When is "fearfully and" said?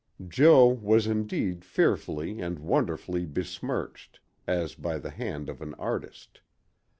1.63-2.57